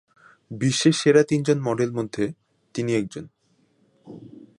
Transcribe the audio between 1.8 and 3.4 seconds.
মধ্যে তিনি একজন।